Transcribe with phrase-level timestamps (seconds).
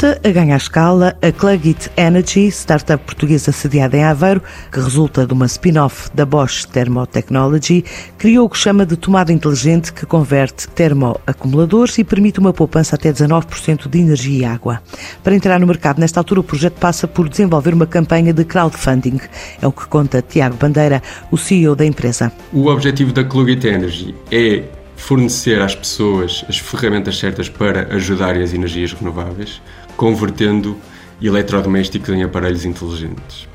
[0.00, 4.40] A ganhar escala, a Clugit Energy, startup portuguesa sediada em Aveiro,
[4.70, 7.84] que resulta de uma spin-off da Bosch Thermotechnology,
[8.16, 13.12] criou o que chama de tomada inteligente que converte termoacumuladores e permite uma poupança até
[13.12, 14.80] 19% de energia e água.
[15.24, 19.18] Para entrar no mercado, nesta altura, o projeto passa por desenvolver uma campanha de crowdfunding.
[19.60, 22.30] É o que conta Tiago Bandeira, o CEO da empresa.
[22.52, 24.62] O objetivo da Clugit Energy é
[24.98, 29.62] fornecer às pessoas as ferramentas certas para ajudarem as energias renováveis,
[29.96, 30.76] convertendo
[31.22, 33.48] eletrodomésticos em aparelhos inteligentes.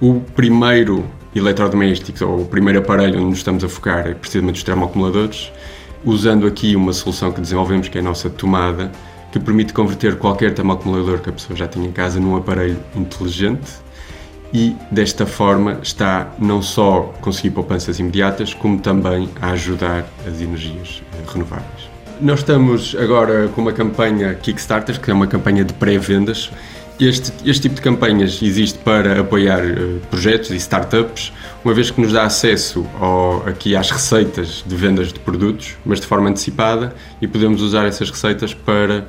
[0.00, 4.64] O primeiro eletrodoméstico, ou o primeiro aparelho onde nos estamos a focar, é precisamente os
[4.64, 5.50] termoacumuladores,
[6.04, 8.90] usando aqui uma solução que desenvolvemos, que é a nossa tomada,
[9.30, 13.70] que permite converter qualquer termoacumulador que a pessoa já tinha em casa num aparelho inteligente
[14.52, 20.40] e desta forma está não só a conseguir poupanças imediatas, como também a ajudar as
[20.40, 21.90] energias eh, renováveis.
[22.20, 26.50] Nós estamos agora com uma campanha Kickstarter, que é uma campanha de pré-vendas.
[27.00, 31.32] Este, este tipo de campanhas existe para apoiar uh, projetos e startups,
[31.64, 35.98] uma vez que nos dá acesso ao, aqui às receitas de vendas de produtos, mas
[35.98, 39.08] de forma antecipada, e podemos usar essas receitas para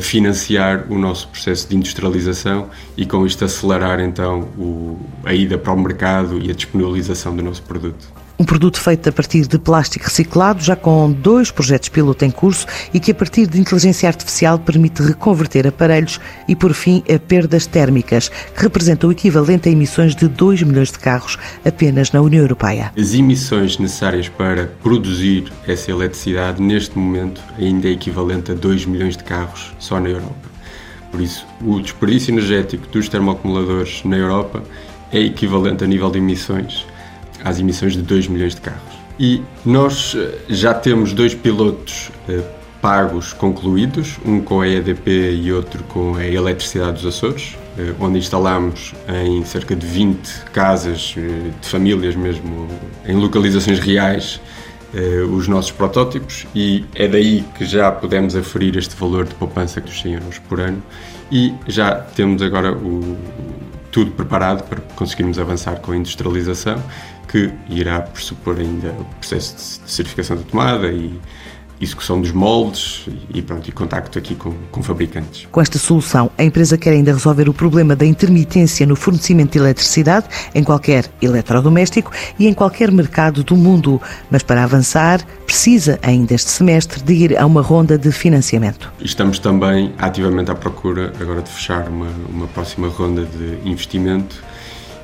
[0.00, 5.72] financiar o nosso processo de industrialização e com isto acelerar então o, a ida para
[5.72, 8.21] o mercado e a disponibilização do nosso produto.
[8.42, 12.66] Um produto feito a partir de plástico reciclado, já com dois projetos piloto em curso
[12.92, 16.18] e que, a partir de inteligência artificial, permite reconverter aparelhos
[16.48, 20.90] e, por fim, a perdas térmicas, que representam o equivalente a emissões de 2 milhões
[20.90, 22.92] de carros apenas na União Europeia.
[22.98, 29.16] As emissões necessárias para produzir essa eletricidade, neste momento, ainda é equivalente a 2 milhões
[29.16, 30.50] de carros só na Europa.
[31.12, 34.64] Por isso, o desperdício energético dos termoacumuladores na Europa
[35.12, 36.90] é equivalente a nível de emissões
[37.44, 39.02] às emissões de 2 milhões de carros.
[39.18, 42.40] E nós eh, já temos dois pilotos eh,
[42.80, 48.18] pagos concluídos, um com a EDP e outro com a Eletricidade dos Açores, eh, onde
[48.18, 48.94] instalamos
[49.24, 52.66] em cerca de 20 casas de famílias mesmo,
[53.06, 54.40] em localizações reais,
[55.30, 60.02] os nossos protótipos e é daí que já podemos aferir este valor de poupança dos
[60.02, 60.82] 100 euros por ano
[61.30, 63.16] e já temos agora o,
[63.92, 66.82] tudo preparado para conseguirmos avançar com a industrialização
[67.28, 71.20] que irá pressupor ainda o processo de certificação da tomada e
[71.82, 75.48] execução dos moldes e, pronto, e contacto aqui com, com fabricantes.
[75.50, 79.58] Com esta solução, a empresa quer ainda resolver o problema da intermitência no fornecimento de
[79.58, 84.00] eletricidade em qualquer eletrodoméstico e em qualquer mercado do mundo.
[84.30, 88.92] Mas para avançar, precisa ainda este semestre de ir a uma ronda de financiamento.
[89.00, 94.42] Estamos também ativamente à procura agora de fechar uma, uma próxima ronda de investimento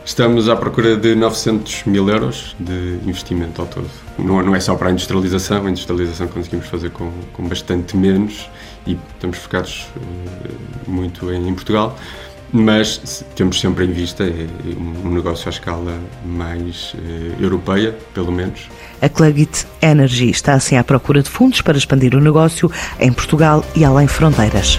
[0.08, 3.90] Estamos à procura de 900 mil euros de investimento ao todo.
[4.18, 8.48] Não, não é só para a industrialização, a industrialização conseguimos fazer com, com bastante menos
[8.86, 11.94] e estamos focados uh, muito em, em, Portugal,
[12.50, 14.46] mas temos sempre em vista é,
[14.78, 18.66] um, um negócio à escala mais uh, europeia, pelo menos.
[19.02, 23.62] A Clugit Energy está assim à procura de fundos para expandir o negócio em Portugal
[23.76, 24.78] e além fronteiras.